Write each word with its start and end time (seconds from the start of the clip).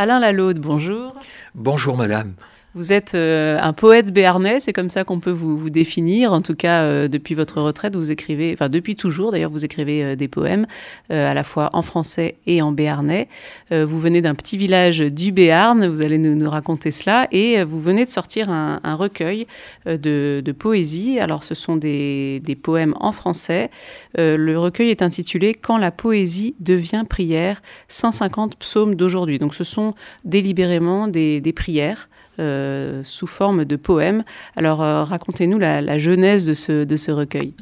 Alain 0.00 0.18
Lalaude, 0.18 0.58
bonjour. 0.60 1.12
Bonjour 1.54 1.94
madame. 1.94 2.32
Vous 2.76 2.92
êtes 2.92 3.16
euh, 3.16 3.58
un 3.60 3.72
poète 3.72 4.12
béarnais, 4.12 4.60
c'est 4.60 4.72
comme 4.72 4.90
ça 4.90 5.02
qu'on 5.02 5.18
peut 5.18 5.32
vous, 5.32 5.70
définir. 5.70 6.32
En 6.32 6.40
tout 6.40 6.54
cas, 6.54 6.82
euh, 6.82 7.08
depuis 7.08 7.34
votre 7.34 7.60
retraite, 7.60 7.96
vous 7.96 8.12
écrivez, 8.12 8.52
enfin 8.52 8.68
depuis 8.68 8.94
toujours 8.94 9.32
d'ailleurs, 9.32 9.50
vous 9.50 9.64
écrivez 9.64 10.04
euh, 10.04 10.14
des 10.14 10.28
poèmes 10.28 10.68
à 11.08 11.34
la 11.34 11.42
fois 11.42 11.70
en 11.72 11.82
français 11.82 12.36
et 12.46 12.62
en 12.62 12.70
béarnais. 12.70 13.28
vous 13.72 13.98
venez 13.98 14.20
d'un 14.22 14.34
petit 14.34 14.56
village 14.56 14.98
du 15.00 15.32
Béarn, 15.32 15.88
vous 15.88 16.02
allez 16.02 16.18
nous, 16.18 16.48
raconter 16.48 16.92
cela, 16.92 17.26
et 17.32 17.64
vous 17.64 17.80
venez 17.80 18.04
de 18.04 18.10
sortir 18.10 18.48
un, 18.48 18.94
recueil 18.94 19.46
de, 19.86 20.54
poésie. 20.56 21.18
Alors, 21.18 21.42
ce 21.42 21.54
sont 21.54 21.76
des, 21.76 22.58
poèmes 22.62 22.94
en 23.00 23.10
français. 23.10 23.70
le 24.16 24.54
recueil 24.56 24.90
est 24.90 25.02
intitulé 25.02 25.54
Quand 25.54 25.78
la 25.78 25.90
poésie 25.90 26.54
devient 26.60 27.04
prière, 27.08 27.60
150 27.88 28.56
psaumes 28.56 28.94
d'aujourd'hui. 28.94 29.38
Donc, 29.38 29.54
ce 29.54 29.64
sont 29.64 29.94
délibérément 30.24 31.08
des 31.08 31.52
prières. 31.54 32.08
Euh, 32.40 33.02
sous 33.04 33.26
forme 33.26 33.66
de 33.66 33.76
poèmes. 33.76 34.24
Alors 34.56 34.80
euh, 34.82 35.04
racontez-nous 35.04 35.58
la, 35.58 35.98
genèse 35.98 36.46
de 36.46 36.54
ce, 36.54 37.10
recueil. 37.10 37.52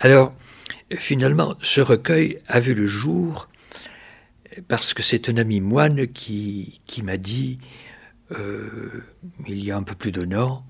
Alors 0.00 0.34
finalement, 0.90 1.54
ce 1.62 1.80
recueil 1.80 2.38
a 2.46 2.60
vu 2.60 2.74
le 2.74 2.86
jour 2.86 3.48
parce 4.68 4.92
que 4.92 5.02
c'est 5.02 5.30
un 5.30 5.38
ami 5.38 5.62
moine 5.62 6.08
qui, 6.08 6.82
qui 6.84 7.02
m'a 7.02 7.16
dit, 7.16 7.58
euh, 8.32 9.02
il 9.48 9.64
y 9.64 9.70
a 9.70 9.78
un 9.78 9.82
peu 9.82 9.94
plus 9.94 10.12
d'un 10.12 10.38
an, 10.38 10.62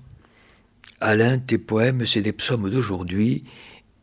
Alain, 1.01 1.37
tes 1.37 1.57
poèmes, 1.57 2.05
c'est 2.05 2.21
des 2.21 2.31
psaumes 2.31 2.69
d'aujourd'hui, 2.69 3.43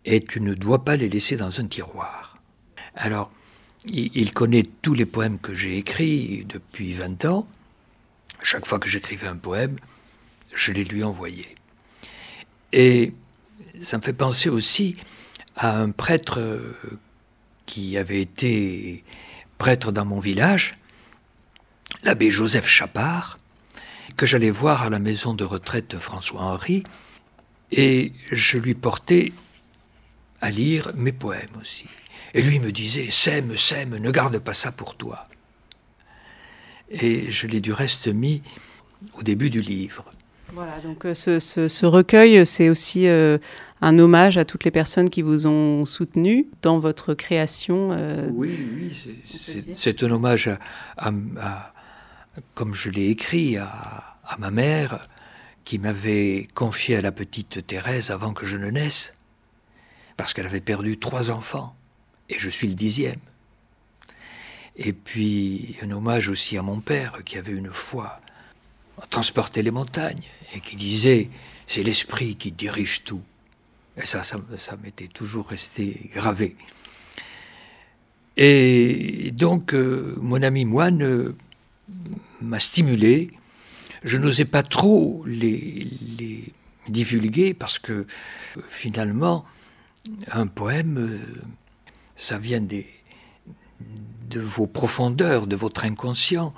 et 0.05 0.21
tu 0.21 0.43
ne 0.43 0.53
dois 0.53 0.85
pas 0.85 0.97
les 0.97 1.09
laisser 1.09 1.39
dans 1.39 1.61
un 1.61 1.67
tiroir. 1.67 2.37
Alors, 2.95 3.31
il 3.91 4.35
connaît 4.35 4.67
tous 4.83 4.93
les 4.93 5.07
poèmes 5.07 5.39
que 5.39 5.55
j'ai 5.55 5.79
écrits 5.79 6.45
depuis 6.47 6.93
20 6.93 7.25
ans, 7.25 7.49
chaque 8.43 8.67
fois 8.67 8.79
que 8.79 8.89
j'écrivais 8.89 9.27
un 9.27 9.37
poème, 9.37 9.77
je 10.55 10.73
les 10.73 10.85
lui 10.85 11.03
envoyais. 11.03 11.55
Et 12.73 13.13
ça 13.81 13.99
me 13.99 14.03
fait 14.03 14.13
penser 14.13 14.49
aussi 14.49 14.97
à 15.57 15.79
un 15.79 15.91
prêtre 15.91 16.41
euh, 16.41 16.77
qui 17.67 17.97
avait 17.99 18.21
été 18.21 19.05
prêtre 19.59 19.93
dans 19.93 20.05
mon 20.05 20.21
village, 20.21 20.73
l'abbé 22.05 22.31
Joseph 22.31 22.67
Chapard, 22.67 23.39
que 24.17 24.27
j'allais 24.27 24.51
voir 24.51 24.83
à 24.83 24.91
la 24.91 24.99
maison 24.99 25.35
de 25.35 25.45
retraite 25.45 25.91
de 25.91 25.99
François-Henri, 25.99 26.85
et 27.71 28.13
je 28.31 28.59
lui 28.59 28.75
portais 28.75 29.33
à 30.41 30.51
lire 30.51 30.93
mes 30.95 31.13
poèmes 31.13 31.57
aussi. 31.61 31.87
Et 32.35 32.43
lui 32.43 32.61
me 32.61 32.73
disait, 32.73 33.11
sème, 33.11 33.57
sème, 33.57 33.97
ne 33.97 34.11
garde 34.11 34.39
pas 34.39 34.55
ça 34.55 34.73
pour 34.73 34.97
toi 34.97 35.29
et 36.91 37.31
je 37.31 37.47
l'ai 37.47 37.61
du 37.61 37.73
reste 37.73 38.09
mis 38.09 38.43
au 39.19 39.23
début 39.23 39.51
du 39.51 39.61
livre. 39.61 40.05
Voilà, 40.53 40.79
donc 40.81 41.05
euh, 41.05 41.15
ce, 41.15 41.87
recueil, 41.87 42.47
c'est 42.47 42.71
aussi 42.71 43.07
euh, 43.07 43.39
un 43.83 43.99
hommage 43.99 44.39
à 44.39 44.45
toutes 44.45 44.65
les 44.65 44.71
personnes 44.71 45.11
qui 45.11 45.23
vous 45.23 45.47
ont 45.47 45.85
soutenu 45.85 46.47
dans 46.63 46.79
votre 46.79 47.15
création. 47.15 47.91
Euh, 47.93 48.29
oui, 48.33 48.59
oui, 48.75 49.17
c'est 49.75 50.03
un 50.03 50.11
hommage 50.11 50.51
à, 50.97 51.13
comme 52.55 52.75
je 52.75 52.89
l'ai 52.91 53.11
écrit, 53.11 53.59
à, 53.59 53.69
à, 54.25 54.39
ma 54.39 54.51
mère 54.51 55.09
qui 55.65 55.79
m'avait 55.79 56.49
confié 56.55 56.97
à 56.97 57.03
la 57.03 57.13
petite 57.13 57.67
Thérèse 57.67 58.11
avant 58.11 58.33
que 58.33 58.47
je 58.47 58.57
ne 58.57 58.71
naisse, 58.71 59.15
parce 60.17 60.33
qu'elle 60.33 60.47
avait 60.47 60.61
perdu 60.61 60.99
trois 60.99 61.31
enfants, 61.31 61.77
et 62.31 62.39
je 62.39 62.49
suis 62.49 62.69
le 62.69 62.75
dixième. 62.75 63.21
Et 64.79 64.93
puis 64.93 65.77
un 65.83 65.91
hommage 65.91 66.29
aussi 66.29 66.57
à 66.57 66.63
mon 66.63 66.81
père 66.81 67.19
qui 67.25 67.37
avait 67.37 67.53
une 67.53 67.73
foi 67.73 68.21
à 69.03 69.07
transporter 69.07 69.63
les 69.63 69.73
montagnes 69.73 70.23
et 70.55 70.61
qui 70.61 70.77
disait 70.77 71.29
c'est 71.67 71.83
l'esprit 71.83 72.37
qui 72.37 72.53
dirige 72.53 73.03
tout. 73.05 73.23
Et 74.01 74.07
ça, 74.07 74.23
ça, 74.23 74.77
m'était 74.83 75.09
toujours 75.09 75.49
resté 75.49 76.11
gravé. 76.15 76.57
Et 78.37 79.33
donc, 79.33 79.75
euh, 79.75 80.17
mon 80.21 80.41
ami 80.43 80.65
moine 80.65 81.03
euh, 81.03 81.37
m'a 82.41 82.61
stimulé. 82.61 83.33
Je 84.05 84.17
n'osais 84.17 84.45
pas 84.45 84.63
trop 84.63 85.25
les, 85.27 85.89
les, 86.17 86.45
divulguer 86.89 87.53
parce 87.53 87.81
que 87.81 87.93
euh, 87.93 88.07
finalement, 88.71 89.45
un 90.31 90.47
poème, 90.47 91.21
ça 92.15 92.39
vient 92.39 92.61
des, 92.61 92.87
de 94.29 94.41
vos 94.41 94.67
profondeurs, 94.67 95.47
de 95.47 95.57
votre 95.57 95.85
inconscient. 95.85 96.55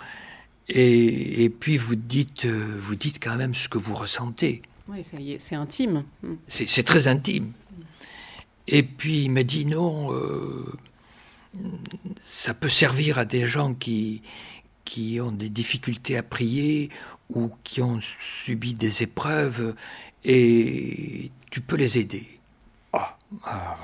Et, 0.69 1.51
puis 1.59 1.79
vous 1.79 1.97
dites, 1.97 2.45
euh, 2.45 2.79
vous 2.81 2.95
dites 2.95 3.23
quand 3.23 3.37
même 3.37 3.55
ce 3.55 3.69
que 3.69 3.79
vous 3.79 3.95
ressentez. 3.95 4.63
Oui, 4.89 5.05
c'est 5.39 5.55
intime. 5.55 6.05
C'est 6.49 6.85
très 6.85 7.09
intime. 7.09 7.53
Et 8.69 8.83
puis 8.83 9.25
il 9.25 9.31
m'a 9.31 9.43
dit 9.43 9.67
non, 9.67 10.13
euh, 10.13 10.73
ça 12.21 12.55
peut 12.55 12.69
servir 12.69 13.19
à 13.19 13.25
des 13.25 13.47
gens 13.47 13.75
qui, 13.75 14.23
qui 14.85 15.21
ont 15.21 15.33
des 15.33 15.49
difficultés 15.49 16.17
à 16.17 16.23
prier 16.23 16.91
ou 17.31 17.51
qui 17.65 17.83
ont 17.83 17.99
subi 18.01 18.75
des 18.75 19.03
épreuves 19.03 19.75
et 20.25 21.31
tu 21.51 21.61
peux 21.61 21.77
les 21.77 21.99
aider. 21.99 22.27
Ah, 22.93 23.17
ah 23.45 23.77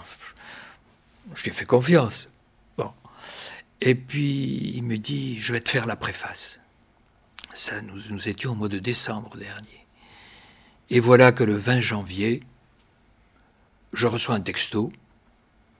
je 1.34 1.42
lui 1.44 1.50
ai 1.50 1.54
fait 1.54 1.66
confiance. 1.66 2.28
Et 3.81 3.94
puis 3.94 4.72
il 4.75 4.82
me 4.82 4.98
dit, 4.98 5.41
je 5.41 5.53
vais 5.53 5.60
te 5.60 5.69
faire 5.69 5.87
la 5.87 5.97
préface. 5.97 6.60
Ça, 7.54 7.81
nous, 7.82 8.00
nous 8.10 8.28
étions 8.28 8.53
au 8.53 8.54
mois 8.54 8.69
de 8.69 8.78
décembre 8.78 9.37
dernier. 9.37 9.87
Et 10.91 11.00
voilà 11.00 11.32
que 11.32 11.44
le 11.44 11.56
20 11.56 11.81
janvier, 11.81 12.41
je 13.92 14.06
reçois 14.06 14.34
un 14.34 14.41
texto 14.41 14.92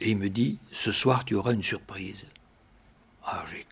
et 0.01 0.11
il 0.11 0.17
me 0.17 0.29
dit, 0.29 0.59
ce 0.73 0.93
soir 0.93 1.25
tu 1.25 1.35
auras 1.35 1.53
une 1.53 1.62
surprise. 1.62 2.27
Ah, 3.25 3.45
j'ai 3.51 3.67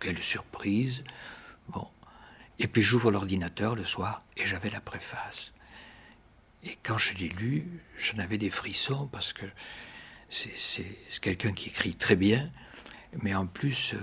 quelle 0.00 0.22
surprise. 0.22 1.04
Bon. 1.68 1.86
Et 2.58 2.68
puis 2.68 2.82
j'ouvre 2.82 3.10
l'ordinateur 3.10 3.74
le 3.74 3.84
soir 3.84 4.22
et 4.36 4.46
j'avais 4.46 4.70
la 4.70 4.80
préface. 4.80 5.52
Et 6.64 6.76
quand 6.82 6.98
je 6.98 7.14
l'ai 7.14 7.28
lu, 7.28 7.66
j'en 7.98 8.18
avais 8.18 8.38
des 8.38 8.50
frissons 8.50 9.06
parce 9.08 9.32
que 9.32 9.46
c'est 10.28 11.20
quelqu'un 11.20 11.52
qui 11.52 11.68
écrit 11.68 11.94
très 11.94 12.16
bien 12.16 12.50
mais 13.22 13.34
en 13.34 13.46
plus, 13.46 13.94
euh, 13.94 13.98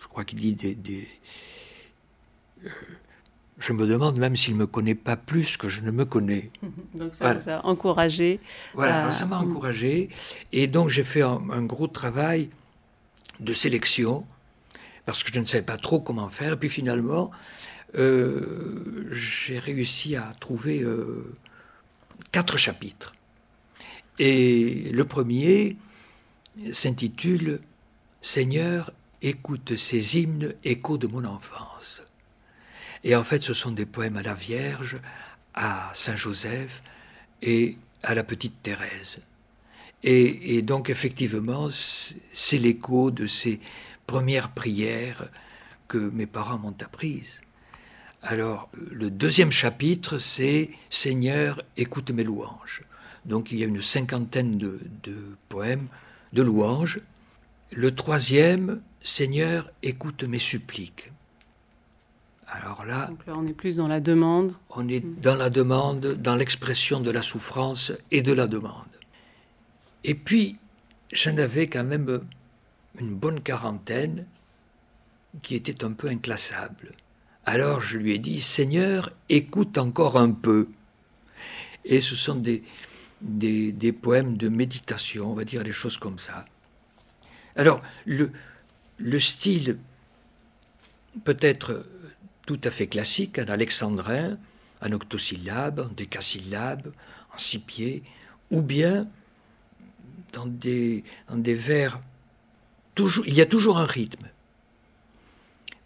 je 0.00 0.06
crois 0.06 0.24
qu'il 0.24 0.38
dit 0.38 0.54
des... 0.54 1.08
Euh, 2.64 2.68
je 3.58 3.72
me 3.72 3.86
demande 3.86 4.18
même 4.18 4.36
s'il 4.36 4.54
ne 4.54 4.60
me 4.60 4.66
connaît 4.66 4.94
pas 4.94 5.16
plus 5.16 5.56
que 5.56 5.68
je 5.68 5.80
ne 5.80 5.90
me 5.90 6.04
connais. 6.04 6.50
donc 6.94 7.14
ça 7.14 7.32
vous 7.32 7.48
a 7.48 7.64
encouragé. 7.64 8.38
Voilà, 8.74 9.10
ça 9.10 9.24
m'a 9.26 9.38
encouragé. 9.38 10.10
Et 10.52 10.66
donc 10.66 10.88
j'ai 10.88 11.04
fait 11.04 11.22
un, 11.22 11.62
gros 11.62 11.86
travail 11.86 12.50
de 13.40 13.52
sélection, 13.54 14.26
parce 15.06 15.22
que 15.22 15.32
je 15.32 15.40
ne 15.40 15.46
savais 15.46 15.64
pas 15.64 15.78
trop 15.78 16.00
comment 16.00 16.28
faire. 16.28 16.54
Et 16.54 16.56
puis 16.56 16.68
finalement, 16.68 17.30
euh, 17.94 19.08
j'ai 19.10 19.58
réussi 19.58 20.16
à 20.16 20.34
trouver 20.38 20.84
quatre 22.32 22.58
chapitres. 22.58 23.14
Et 24.18 24.90
le 24.92 25.04
premier, 25.04 25.76
s'intitule 26.72 27.60
Seigneur, 28.20 28.92
écoute 29.22 29.76
ces 29.76 30.18
hymnes, 30.18 30.54
échos 30.64 30.98
de 30.98 31.06
mon 31.06 31.24
enfance. 31.24 32.02
Et 33.04 33.14
en 33.14 33.24
fait, 33.24 33.42
ce 33.42 33.54
sont 33.54 33.70
des 33.70 33.86
poèmes 33.86 34.16
à 34.16 34.22
la 34.22 34.34
Vierge, 34.34 34.98
à 35.54 35.90
Saint 35.94 36.16
Joseph 36.16 36.82
et 37.42 37.76
à 38.02 38.14
la 38.14 38.24
petite 38.24 38.62
Thérèse. 38.62 39.18
Et, 40.02 40.62
donc, 40.62 40.88
effectivement, 40.88 41.68
c'est 41.70 42.58
l'écho 42.58 43.10
de 43.10 43.26
ces 43.26 43.60
premières 44.06 44.50
prières 44.50 45.28
que 45.88 45.98
mes 45.98 46.26
parents 46.26 46.58
m'ont 46.58 46.76
apprises. 46.80 47.40
Alors, 48.22 48.68
le 48.90 49.10
deuxième 49.10 49.50
chapitre, 49.50 50.18
c'est 50.18 50.70
Seigneur, 50.90 51.62
écoute 51.76 52.10
mes 52.10 52.22
louanges. 52.22 52.82
Donc, 53.24 53.50
il 53.50 53.58
y 53.58 53.64
a 53.64 53.66
une 53.66 53.82
cinquantaine 53.82 54.58
de, 54.58 54.80
de 55.02 55.36
poèmes 55.48 55.88
de 56.36 56.42
louanges. 56.42 57.00
Le 57.72 57.94
troisième, 57.94 58.82
Seigneur, 59.02 59.70
écoute 59.82 60.22
mes 60.22 60.38
suppliques. 60.38 61.10
Alors 62.46 62.84
là, 62.84 63.10
on 63.26 63.46
est 63.46 63.54
plus 63.54 63.76
dans 63.76 63.88
la 63.88 64.00
demande. 64.00 64.52
On 64.70 64.86
est 64.88 65.00
dans 65.00 65.34
la 65.34 65.50
demande, 65.50 66.14
dans 66.22 66.36
l'expression 66.36 67.00
de 67.00 67.10
la 67.10 67.22
souffrance 67.22 67.90
et 68.12 68.22
de 68.22 68.32
la 68.32 68.46
demande. 68.46 68.94
Et 70.04 70.14
puis, 70.14 70.56
j'en 71.10 71.36
avais 71.38 71.66
quand 71.66 71.82
même 71.82 72.20
une 73.00 73.14
bonne 73.14 73.40
quarantaine 73.40 74.26
qui 75.42 75.56
était 75.56 75.84
un 75.84 75.92
peu 75.92 76.08
inclassable. 76.08 76.92
Alors 77.46 77.80
je 77.80 77.98
lui 77.98 78.12
ai 78.12 78.18
dit, 78.18 78.40
Seigneur, 78.40 79.10
écoute 79.28 79.78
encore 79.78 80.18
un 80.18 80.32
peu. 80.32 80.68
Et 81.84 82.00
ce 82.00 82.14
sont 82.14 82.36
des, 82.36 82.62
des, 83.20 83.92
poèmes 83.92 84.36
de 84.36 84.48
méditation, 84.48 85.30
on 85.30 85.34
va 85.34 85.44
dire 85.44 85.64
des 85.64 85.72
choses 85.72 85.96
comme 85.96 86.18
ça. 86.18 86.44
Alors, 87.56 87.82
le, 88.04 88.30
le 88.98 89.20
style 89.20 89.78
peut 91.24 91.38
être 91.40 91.86
tout 92.46 92.60
à 92.64 92.70
fait 92.70 92.86
classique, 92.86 93.38
un 93.38 93.48
alexandrin, 93.48 94.38
un 94.80 94.92
octosyllabe, 94.92 95.80
un 95.80 95.94
décasyllabe, 95.94 96.92
en 97.34 97.38
six 97.38 97.58
pieds, 97.58 98.02
ou 98.50 98.60
bien 98.60 99.08
dans 100.32 100.46
des, 100.46 101.02
dans 101.28 101.42
vers, 101.42 102.00
toujours, 102.94 103.26
il 103.26 103.34
y 103.34 103.40
a 103.40 103.46
toujours 103.46 103.78
un 103.78 103.86
rythme, 103.86 104.28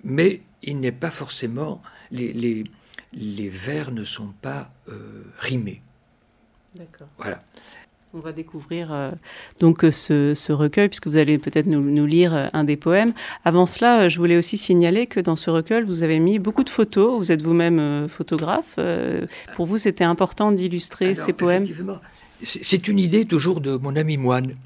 mais 0.03 0.43
il 0.63 0.81
n'est 0.81 0.93
pas 0.93 1.11
forcément, 1.11 1.81
les 2.11 2.65
vers 3.13 3.93
ne 3.93 4.05
sont 4.05 4.33
pas 4.43 4.71
euh, 4.89 5.25
rimés. 5.39 5.83
D'accord. 6.75 7.09
Voilà. 7.19 7.43
On 8.13 8.19
va 8.19 8.33
découvrir 8.33 8.93
euh, 8.93 9.13
donc 9.61 9.85
euh, 9.85 9.93
ce, 9.93 10.53
recueil, 10.53 10.89
puisque 10.89 11.07
vous 11.07 11.17
allez 11.17 11.39
peut-être 11.39 11.67
nous, 11.67 12.07
lire 12.07 12.35
euh, 12.35 12.49
un 12.53 12.65
des 12.65 12.77
poèmes. 12.77 13.13
Avant 13.45 13.67
cela, 13.67 14.09
je 14.09 14.19
voulais 14.19 14.37
aussi 14.37 14.59
signaler 14.59 15.07
que 15.07 15.21
dans 15.21 15.37
ce 15.37 15.49
recueil, 15.49 15.85
vous 15.85 16.03
avez 16.03 16.19
mis 16.19 16.41
beaucoup 16.41 16.65
de 16.65 16.71
photos. 16.71 17.19
Vous 17.19 17.31
êtes 17.31 17.43
vous-même 17.43 18.09
photographe. 18.09 18.79
pour 19.55 19.67
vous, 19.67 19.79
c'était 19.79 20.05
important 20.05 20.51
d'illustrer 20.51 21.15
ces 21.15 21.33
poèmes 21.33 21.65
C'est 22.43 22.89
une 22.89 22.99
idée 22.99 23.25
toujours 23.27 23.61
de 23.61 23.77
mon 23.77 23.95
ami 23.95 24.17
moine 24.17 24.57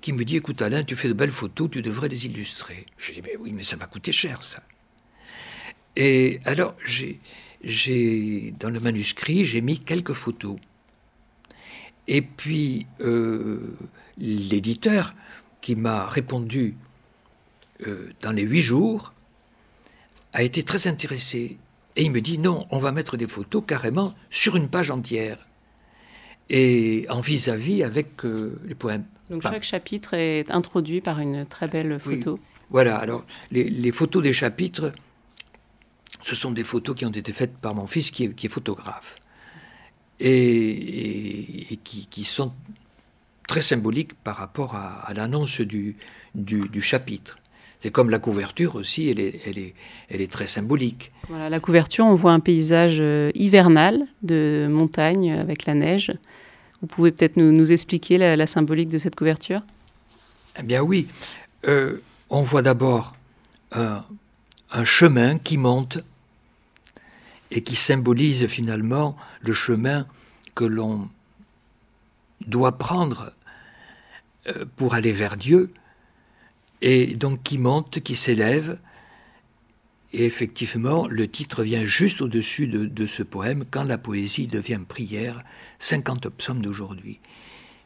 qui 0.00 0.12
me 0.12 0.24
dit 0.24 0.36
Écoute, 0.36 0.62
Alain, 0.62 0.84
tu 0.84 0.94
fais 0.94 1.08
de 1.08 1.14
belles 1.14 1.30
photos, 1.30 1.68
tu 1.70 1.82
devrais 1.82 2.08
les 2.08 2.26
illustrer. 2.26 2.86
Je 2.98 3.12
dis 3.12 3.22
Mais 3.22 3.36
oui, 3.40 3.50
mais 3.52 3.64
ça 3.64 3.74
va 3.74 3.86
coûter 3.86 4.12
cher, 4.12 4.44
ça. 4.44 4.62
Et 5.96 6.40
alors, 6.44 6.76
j'ai, 6.84 8.54
dans 8.60 8.70
le 8.70 8.78
manuscrit, 8.78 9.44
j'ai 9.44 9.60
mis 9.60 9.80
quelques 9.80 10.12
photos. 10.12 10.56
Et 12.08 12.22
puis, 12.22 12.86
euh, 13.00 13.76
l'éditeur 14.18 15.14
qui 15.60 15.76
m'a 15.76 16.06
répondu 16.06 16.76
euh, 17.86 18.10
dans 18.22 18.32
les 18.32 18.42
huit 18.42 18.62
jours 18.62 19.12
a 20.32 20.42
été 20.42 20.62
très 20.62 20.86
intéressé. 20.86 21.58
Et 21.96 22.04
il 22.04 22.12
me 22.12 22.20
dit 22.20 22.38
non, 22.38 22.66
on 22.70 22.78
va 22.78 22.92
mettre 22.92 23.16
des 23.16 23.26
photos 23.26 23.64
carrément 23.66 24.14
sur 24.30 24.56
une 24.56 24.68
page 24.68 24.90
entière. 24.90 25.46
Et 26.48 27.06
en 27.08 27.20
vis-à-vis 27.20 27.82
avec 27.82 28.24
euh, 28.24 28.60
les 28.64 28.76
poèmes. 28.76 29.04
Donc 29.30 29.42
chaque 29.42 29.64
chapitre 29.64 30.14
est 30.14 30.48
introduit 30.52 31.00
par 31.00 31.18
une 31.18 31.44
très 31.46 31.66
belle 31.66 31.98
photo. 31.98 32.38
Voilà, 32.70 32.98
alors 32.98 33.24
les, 33.50 33.90
photos 33.90 34.22
des 34.22 34.32
chapitres, 34.32 34.92
ce 36.22 36.36
sont 36.36 36.52
des 36.52 36.62
photos 36.62 36.94
qui 36.94 37.04
ont 37.04 37.10
été 37.10 37.32
faites 37.32 37.56
par 37.56 37.74
mon 37.74 37.88
fils 37.88 38.12
qui 38.12 38.24
est 38.24 38.48
photographe 38.48 39.16
et, 40.20 41.78
qui, 41.84 42.24
sont 42.24 42.52
très 43.46 43.62
symboliques 43.62 44.14
par 44.14 44.36
rapport 44.36 44.74
à, 44.74 45.12
l'annonce 45.14 45.60
du, 45.60 45.96
du, 46.34 46.82
chapitre. 46.82 47.38
C'est 47.80 47.90
comme 47.90 48.10
la 48.10 48.18
couverture 48.18 48.74
aussi, 48.74 49.10
elle 49.10 49.20
est, 49.20 49.40
elle 49.46 49.58
est, 49.58 49.74
elle 50.08 50.20
est 50.20 50.32
très 50.32 50.46
symbolique. 50.46 51.12
Voilà, 51.28 51.50
la 51.50 51.60
couverture, 51.60 52.06
on 52.06 52.14
voit 52.14 52.32
un 52.32 52.40
paysage 52.40 52.96
euh, 53.00 53.30
hivernal 53.34 54.06
de 54.22 54.66
montagne 54.70 55.32
avec 55.32 55.66
la 55.66 55.74
neige. 55.74 56.12
Vous 56.80 56.86
pouvez 56.86 57.12
peut-être 57.12 57.36
nous, 57.36 57.52
nous, 57.52 57.72
expliquer 57.72 58.18
la, 58.18 58.46
symbolique 58.46 58.88
de 58.88 58.98
cette 58.98 59.14
couverture? 59.14 59.60
Eh 60.58 60.62
bien 60.62 60.80
oui, 60.82 61.06
euh, 61.68 61.98
on 62.30 62.40
voit 62.40 62.62
d'abord 62.62 63.14
un, 63.72 64.04
un 64.72 64.84
chemin 64.84 65.38
qui 65.38 65.58
monte 65.58 65.98
et 67.50 67.62
qui 67.62 67.76
symbolise 67.76 68.46
finalement 68.46 69.16
le 69.40 69.52
chemin 69.52 70.06
que 70.54 70.64
l'on 70.64 71.08
doit 72.46 72.78
prendre 72.78 73.32
euh, 74.48 74.64
pour 74.76 74.94
aller 74.94 75.12
vers 75.12 75.36
Dieu, 75.36 75.72
et 76.82 77.14
donc 77.14 77.42
qui 77.42 77.58
monte, 77.58 78.00
qui 78.00 78.16
s'élève. 78.16 78.78
Et 80.12 80.24
effectivement, 80.24 81.08
le 81.08 81.28
titre 81.28 81.62
vient 81.62 81.84
juste 81.84 82.20
au-dessus 82.20 82.66
de, 82.66 83.06
ce 83.06 83.22
poème, 83.22 83.64
Quand 83.70 83.84
la 83.84 83.98
poésie 83.98 84.46
devient 84.46 84.80
prière, 84.86 85.42
50 85.78 86.28
psaumes 86.30 86.62
d'aujourd'hui. 86.62 87.20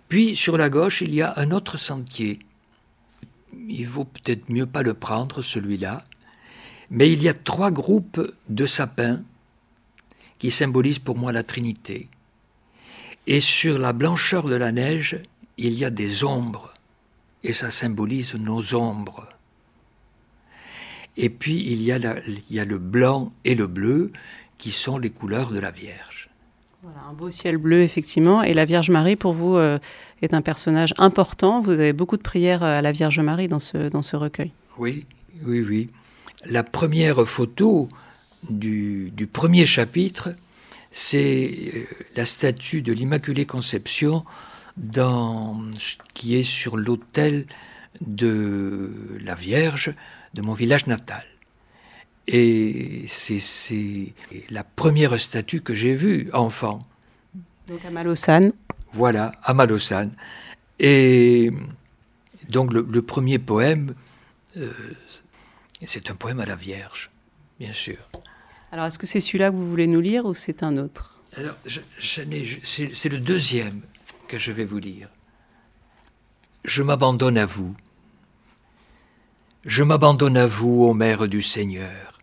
Puis 0.09 0.37
sur 0.37 0.57
la 0.57 0.69
gauche, 0.69 1.01
il 1.01 1.15
y 1.15 1.23
a 1.23 1.33
un 1.39 1.51
autre 1.51 1.79
sentier. 1.79 2.41
Il 3.69 3.87
vaut 3.87 4.05
peut-être 4.05 4.49
mieux 4.49 4.67
pas 4.67 4.83
le 4.83 4.95
prendre, 4.95 5.43
celui-là. 5.43 6.05
Mais 6.91 7.11
il 7.11 7.23
y 7.23 7.29
a 7.29 7.35
trois 7.35 7.71
groupes 7.71 8.21
de 8.49 8.67
sapins 8.67 9.23
qui 10.41 10.51
symbolisent 10.51 10.99
pour 10.99 11.17
moi 11.17 11.31
la 11.31 11.45
Trinité. 11.45 12.09
Et 13.29 13.39
sur 13.39 13.79
la 13.79 13.93
blancheur 13.93 14.49
de 14.49 14.57
la 14.57 14.73
neige, 14.73 15.23
il 15.57 15.75
y 15.75 15.85
a 15.85 15.91
des 15.91 16.25
ombres, 16.25 16.75
et 17.45 17.53
ça 17.53 17.71
symbolise 17.71 18.35
nos 18.35 18.75
ombres. 18.75 19.29
Et 21.17 21.29
puis 21.29 21.63
il 21.71 21.83
y 21.83 21.93
a, 21.93 21.99
il 22.27 22.43
y 22.51 22.59
a 22.59 22.65
le 22.65 22.79
blanc 22.79 23.33
et 23.45 23.55
le 23.55 23.69
bleu, 23.69 24.11
qui 24.59 24.71
sont 24.71 24.99
les 24.99 25.11
couleurs 25.11 25.51
de 25.51 25.59
la 25.59 25.71
Vierge. 25.71 26.31
Voilà, 26.83 27.01
un 27.11 27.13
beau 27.13 27.31
ciel 27.31 27.59
bleu, 27.59 27.83
effectivement. 27.83 28.43
Et 28.43 28.55
la 28.55 28.65
Vierge 28.65 28.91
Marie, 28.91 29.17
pour 29.17 29.33
vous, 29.33 29.57
euh, 29.57 29.79
est 30.23 30.33
un 30.33 30.41
personnage 30.41 30.95
important. 30.97 31.61
Vous 31.61 31.73
avez 31.73 31.93
beaucoup 31.93 32.17
de 32.17 32.23
prières 32.23 32.63
à 32.63 32.81
la 32.81 32.93
Vierge 32.93 33.21
Marie 33.21 33.49
dans 33.49 33.59
ce, 33.59 33.89
dans 33.89 34.03
ce 34.03 34.17
recueil. 34.17 34.53
Oui, 34.79 35.07
oui, 35.45 35.61
oui. 35.61 35.91
La 36.47 36.63
première 36.63 37.27
photo 37.29 37.91
du, 38.49 39.11
du 39.11 39.27
premier 39.27 39.67
chapitre, 39.67 40.35
c'est 40.91 41.73
euh, 41.75 41.85
la 42.17 42.27
statue 42.27 42.83
de 42.83 42.93
l'Immaculée 42.93 43.47
Conception 43.47 44.25
dans, 44.77 45.61
qui 46.15 46.37
est 46.37 46.43
sur 46.43 46.77
l'autel 46.77 47.47
de 48.01 49.19
la 49.23 49.35
Vierge 49.35 49.95
de 50.35 50.43
mon 50.43 50.55
village 50.55 50.87
natal. 50.87 51.25
Et 52.27 53.05
c'est 53.09 54.15
la 54.51 54.63
première 54.63 55.19
statue 55.21 55.63
que 55.63 55.75
j'ai 55.75 55.95
vue 55.95 56.31
enfant. 56.33 56.87
Donc 57.67 57.85
à 57.85 57.91
Malosane. 57.91 58.53
Voilà, 58.93 59.33
à 59.43 59.53
Malosane. 59.53 60.13
Et 60.79 61.51
donc 62.49 62.73
le, 62.73 63.03
premier 63.03 63.39
poème, 63.39 63.95
euh, 64.57 64.73
c'est 65.85 66.11
un 66.11 66.15
poème 66.15 66.41
à 66.41 66.47
la 66.47 66.57
Vierge, 66.57 67.11
bien 67.59 67.73
sûr. 67.73 67.99
Alors, 68.73 68.87
est-ce 68.87 68.99
que 68.99 69.07
c'est 69.07 69.21
celui-là 69.21 69.51
que 69.51 69.57
vous 69.57 69.69
voulez 69.69 69.87
nous 69.87 70.01
lire 70.01 70.27
ou 70.27 70.35
c'est 70.35 70.63
un 70.63 70.77
autre? 70.77 71.19
Alors, 71.37 71.57
c'est 72.01 73.09
le 73.09 73.19
deuxième 73.19 73.81
que 74.29 74.39
je 74.39 74.53
vais 74.53 74.65
vous 74.65 74.79
lire. 74.79 75.09
Je 76.65 76.83
m'abandonne 76.83 77.39
à 77.39 77.47
vous. 77.47 77.75
Je 79.65 79.83
m'abandonne 79.83 80.37
à 80.37 80.47
vous, 80.47 80.85
ô 80.85 80.95
Mère 80.95 81.29
du 81.29 81.43
Seigneur. 81.43 82.19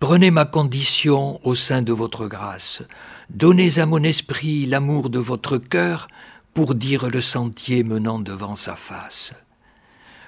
Prenez 0.00 0.30
ma 0.30 0.44
condition 0.44 1.44
au 1.44 1.54
sein 1.56 1.82
de 1.82 1.92
votre 1.92 2.28
grâce. 2.28 2.82
Donnez 3.30 3.78
à 3.78 3.86
mon 3.86 4.02
esprit 4.04 4.66
l'amour 4.66 5.10
de 5.10 5.18
votre 5.18 5.58
cœur 5.58 6.08
pour 6.54 6.76
dire 6.76 7.10
le 7.10 7.20
sentier 7.20 7.82
menant 7.82 8.20
devant 8.20 8.54
sa 8.54 8.76
face. 8.76 9.32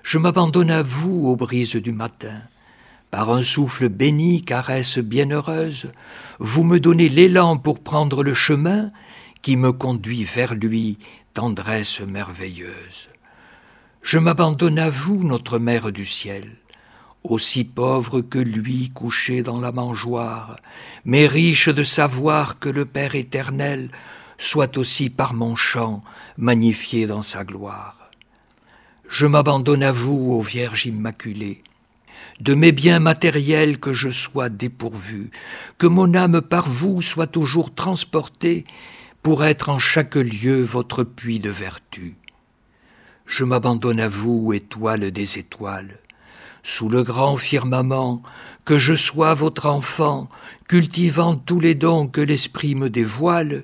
Je 0.02 0.18
m'abandonne 0.18 0.70
à 0.70 0.82
vous, 0.82 1.28
ô 1.28 1.36
brise 1.36 1.76
du 1.76 1.92
matin 1.92 2.40
par 3.10 3.30
un 3.30 3.42
souffle 3.42 3.88
béni, 3.88 4.42
caresse 4.42 4.98
bienheureuse, 4.98 5.90
vous 6.38 6.64
me 6.64 6.78
donnez 6.78 7.08
l'élan 7.08 7.56
pour 7.56 7.80
prendre 7.80 8.22
le 8.22 8.34
chemin 8.34 8.90
qui 9.42 9.56
me 9.56 9.72
conduit 9.72 10.24
vers 10.24 10.54
lui, 10.54 10.98
tendresse 11.34 12.00
merveilleuse. 12.00 13.08
Je 14.02 14.18
m'abandonne 14.18 14.78
à 14.78 14.90
vous, 14.90 15.22
notre 15.24 15.58
Mère 15.58 15.92
du 15.92 16.06
ciel, 16.06 16.50
aussi 17.24 17.64
pauvre 17.64 18.20
que 18.20 18.38
lui 18.38 18.90
couché 18.90 19.42
dans 19.42 19.60
la 19.60 19.72
mangeoire, 19.72 20.56
mais 21.04 21.26
riche 21.26 21.68
de 21.68 21.84
savoir 21.84 22.58
que 22.58 22.68
le 22.68 22.86
Père 22.86 23.14
éternel 23.14 23.90
soit 24.38 24.78
aussi 24.78 25.10
par 25.10 25.34
mon 25.34 25.54
chant 25.54 26.02
magnifié 26.38 27.06
dans 27.06 27.22
sa 27.22 27.44
gloire. 27.44 28.10
Je 29.08 29.26
m'abandonne 29.26 29.82
à 29.82 29.92
vous, 29.92 30.32
ô 30.32 30.40
Vierge 30.40 30.86
Immaculée, 30.86 31.62
de 32.40 32.54
mes 32.54 32.72
biens 32.72 33.00
matériels 33.00 33.78
que 33.78 33.92
je 33.92 34.10
sois 34.10 34.48
dépourvu, 34.48 35.30
que 35.78 35.86
mon 35.86 36.14
âme 36.14 36.40
par 36.40 36.68
vous 36.68 37.02
soit 37.02 37.26
toujours 37.26 37.74
transportée 37.74 38.64
pour 39.22 39.44
être 39.44 39.68
en 39.68 39.78
chaque 39.78 40.14
lieu 40.14 40.62
votre 40.62 41.04
puits 41.04 41.40
de 41.40 41.50
vertu. 41.50 42.16
Je 43.26 43.44
m'abandonne 43.44 44.00
à 44.00 44.08
vous, 44.08 44.52
étoile 44.52 45.10
des 45.10 45.38
étoiles, 45.38 45.98
sous 46.62 46.88
le 46.88 47.02
grand 47.02 47.36
firmament, 47.36 48.22
que 48.64 48.78
je 48.78 48.94
sois 48.94 49.34
votre 49.34 49.66
enfant, 49.66 50.28
cultivant 50.68 51.36
tous 51.36 51.60
les 51.60 51.74
dons 51.74 52.08
que 52.08 52.20
l'esprit 52.20 52.74
me 52.74 52.90
dévoile, 52.90 53.62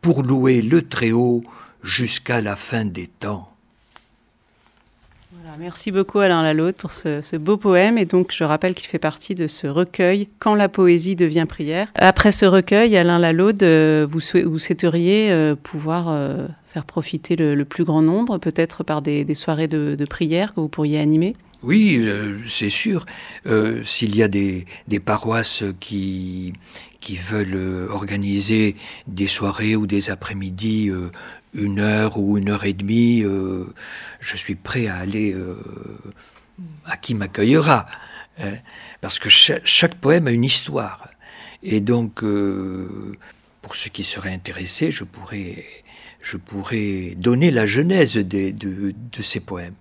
pour 0.00 0.22
louer 0.22 0.62
le 0.62 0.82
Très-Haut 0.82 1.44
jusqu'à 1.82 2.40
la 2.40 2.56
fin 2.56 2.84
des 2.84 3.06
temps 3.06 3.53
merci 5.58 5.90
beaucoup 5.90 6.18
Alain 6.18 6.42
Lalaude 6.42 6.74
pour 6.74 6.92
ce, 6.92 7.36
beau 7.36 7.56
poème. 7.56 7.98
Et 7.98 8.04
donc, 8.04 8.32
je 8.32 8.44
rappelle 8.44 8.74
qu'il 8.74 8.88
fait 8.88 8.98
partie 8.98 9.34
de 9.34 9.46
ce 9.46 9.66
recueil 9.66 10.28
Quand 10.38 10.54
la 10.54 10.68
poésie 10.68 11.16
devient 11.16 11.46
prière. 11.48 11.88
Après 11.96 12.32
ce 12.32 12.46
recueil, 12.46 12.96
Alain 12.96 13.18
Lalaude, 13.18 13.62
euh, 13.62 14.06
vous, 14.08 14.20
vous 14.44 14.58
souhaiteriez 14.58 15.30
euh, 15.30 15.54
pouvoir 15.54 16.06
euh, 16.08 16.46
faire 16.72 16.84
profiter 16.84 17.36
le, 17.36 17.64
plus 17.64 17.84
grand 17.84 18.02
nombre, 18.02 18.38
peut-être 18.38 18.84
par 18.84 19.02
des, 19.02 19.34
soirées 19.34 19.68
de, 19.68 20.04
prière 20.04 20.54
que 20.54 20.60
vous 20.60 20.68
pourriez 20.68 20.98
animer? 20.98 21.36
Oui, 21.64 21.96
euh, 21.96 22.40
c'est 22.46 22.68
sûr. 22.68 23.06
Euh, 23.46 23.82
s'il 23.84 24.14
y 24.14 24.22
a 24.22 24.28
des, 24.28 24.66
des, 24.86 25.00
paroisses 25.00 25.64
qui, 25.80 26.52
qui 27.00 27.16
veulent 27.16 27.88
organiser 27.90 28.76
des 29.06 29.26
soirées 29.26 29.74
ou 29.74 29.86
des 29.86 30.10
après-midi, 30.10 30.90
une 31.54 31.80
heure 31.80 32.18
ou 32.18 32.36
une 32.36 32.50
heure 32.50 32.64
et 32.64 32.74
demie, 32.74 33.22
je 34.20 34.36
suis 34.36 34.56
prêt 34.56 34.88
à 34.88 34.96
aller 34.96 35.34
à 36.84 36.96
qui 36.98 37.14
m'accueillera. 37.14 37.86
Hein. 38.40 38.56
parce 39.00 39.20
que 39.20 39.28
chaque, 39.28 39.94
poème 39.94 40.26
a 40.26 40.32
une 40.32 40.44
histoire. 40.44 41.08
Et 41.62 41.80
donc, 41.80 42.22
pour 43.62 43.74
ceux 43.74 43.90
qui 43.90 44.04
seraient 44.04 44.34
intéressés, 44.34 44.90
je 44.90 45.04
pourrais, 45.04 45.64
je 46.22 46.36
pourrais 46.36 47.14
donner 47.16 47.50
la 47.50 47.66
genèse 47.66 48.16
de, 48.16 48.50
de 48.50 49.22
ces 49.22 49.40
poèmes. 49.40 49.74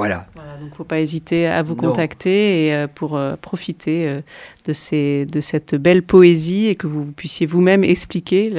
Voilà. 0.00 0.26
donc 0.34 0.46
il 0.62 0.70
ne 0.70 0.74
faut 0.74 0.84
pas 0.84 0.98
hésiter 0.98 1.46
à 1.46 1.60
vous 1.60 1.76
contacter 1.76 2.64
et, 2.64 2.74
euh, 2.74 2.86
pour 2.86 3.18
euh, 3.18 3.36
profiter 3.36 4.08
euh, 4.08 4.22
de, 4.64 4.72
ces, 4.72 5.26
de 5.26 5.42
cette 5.42 5.74
belle 5.74 6.02
poésie 6.02 6.68
et 6.68 6.74
que 6.74 6.86
vous 6.86 7.04
puissiez 7.04 7.44
vous-même 7.44 7.84
expliquer 7.84 8.50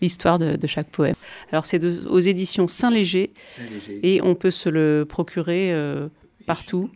l'histoire 0.00 0.38
de, 0.38 0.66
chaque 0.66 0.88
poème. 0.88 1.14
Alors 1.50 1.66
c'est 1.66 1.84
aux 1.84 2.18
éditions 2.20 2.68
Saint-Léger 2.68 3.34
et 4.02 4.22
on 4.22 4.34
peut 4.34 4.50
se 4.50 4.70
le 4.70 5.04
procurer 5.06 5.74
partout. 6.46 6.88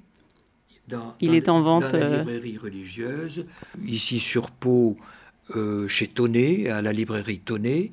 il 1.21 1.35
est 1.35 1.51
en 1.51 1.61
vente. 1.61 1.93
Dans 1.93 1.99
la 1.99 2.19
librairie 2.19 2.57
religieuse, 2.57 3.45
ici 3.85 4.19
sur 4.19 4.51
Pau, 4.51 4.97
chez 5.87 6.07
Tonnet, 6.07 6.71
à 6.71 6.81
la 6.81 6.95
librairie 6.95 7.41
Tonnet. 7.41 7.93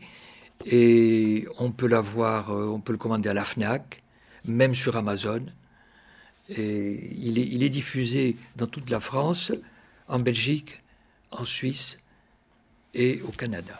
Et 0.65 1.45
on 1.59 1.71
peut 1.71 1.87
l'avoir, 1.87 2.51
on 2.51 2.79
peut 2.79 2.93
le 2.93 2.97
commander 2.97 3.27
à 3.27 3.33
la 3.33 3.43
FNAC, 3.43 4.01
même 4.45 4.75
sur 4.75 4.95
Amazon. 4.95 5.41
Et 6.49 7.15
il, 7.19 7.63
est, 7.63 7.69
diffusé 7.69 8.35
dans 8.55 8.67
toute 8.67 8.89
la 8.89 8.99
France, 8.99 9.53
en 10.07 10.19
Belgique, 10.19 10.81
en 11.31 11.45
Suisse 11.45 11.97
et 12.93 13.21
au 13.21 13.31
Canada. 13.31 13.77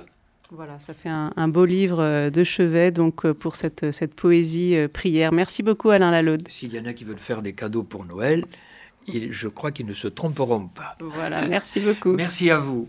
Voilà, 0.50 0.80
ça 0.80 0.94
fait 0.94 1.10
un, 1.10 1.48
beau 1.48 1.66
livre 1.66 2.00
euh, 2.00 2.30
de 2.30 2.44
chevet 2.44 2.92
donc 2.92 3.26
euh, 3.26 3.34
pour 3.34 3.56
cette, 3.56 3.92
cette 3.92 4.14
poésie 4.14 4.76
euh, 4.76 4.88
prière. 4.88 5.34
Merci 5.34 5.64
beaucoup 5.64 5.90
Alain 5.90 6.12
Lalaude. 6.12 6.48
S'il 6.48 6.74
y 6.74 6.80
en 6.80 6.86
a 6.86 6.94
qui 6.94 7.06
veulent 7.06 7.18
faire 7.18 7.42
des 7.42 7.54
cadeaux 7.54 7.84
pour 7.84 8.06
Noël, 8.06 8.46
je 9.08 9.48
crois 9.48 9.72
qu'ils 9.72 9.88
ne 9.88 9.94
se 9.94 10.08
tromperont 10.08 10.68
pas. 10.68 10.96
Voilà, 11.02 11.48
merci 11.48 11.80
beaucoup. 11.80 12.14
merci 12.14 12.50
à 12.50 12.60
vous. 12.60 12.82